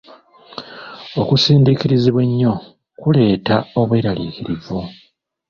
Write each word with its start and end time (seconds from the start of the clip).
Okusindiikirizibwa 1.21 2.21
ennyo 2.27 2.53
kuleeta 3.01 3.55
obweraliikirivu. 3.79 4.79